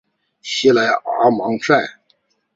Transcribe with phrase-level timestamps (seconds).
[0.41, 1.75] 西莱阿芒塞。